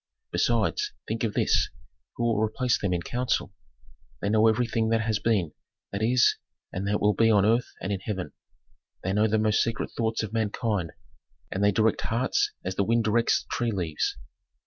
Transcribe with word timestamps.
Besides, 0.31 0.93
think 1.07 1.23
of 1.23 1.35
this: 1.35 1.69
Who 2.15 2.23
will 2.23 2.41
replace 2.41 2.81
them 2.81 2.91
in 2.91 3.03
counsel? 3.03 3.53
They 4.19 4.29
know 4.29 4.47
everything 4.47 4.89
that 4.89 5.01
has 5.01 5.19
been, 5.19 5.51
that 5.91 6.01
is, 6.01 6.37
and 6.73 6.87
that 6.87 6.99
will 6.99 7.13
be 7.13 7.29
on 7.29 7.45
earth 7.45 7.71
and 7.83 7.93
in 7.93 7.99
heaven; 7.99 8.31
they 9.03 9.13
know 9.13 9.27
the 9.27 9.37
most 9.37 9.61
secret 9.61 9.91
thoughts 9.95 10.23
of 10.23 10.33
mankind, 10.33 10.93
and 11.51 11.63
they 11.63 11.71
direct 11.71 12.01
hearts 12.01 12.51
as 12.65 12.73
the 12.77 12.83
wind 12.83 13.03
directs 13.03 13.45
tree 13.51 13.69
leaves. 13.71 14.17